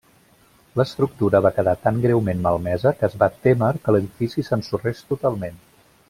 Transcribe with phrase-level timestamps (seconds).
[0.79, 5.61] L'estructura va quedar tan greument malmesa que es va témer que l'edifici s'ensorrés totalment.